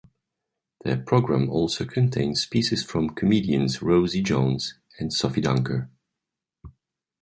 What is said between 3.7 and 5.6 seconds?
Rosie Jones and Sophie